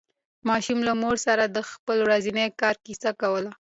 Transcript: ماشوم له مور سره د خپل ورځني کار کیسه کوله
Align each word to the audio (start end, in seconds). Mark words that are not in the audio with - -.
ماشوم 0.49 0.79
له 0.87 0.93
مور 1.01 1.17
سره 1.27 1.43
د 1.45 1.57
خپل 1.71 1.97
ورځني 2.05 2.45
کار 2.61 2.75
کیسه 2.85 3.11
کوله 3.21 3.51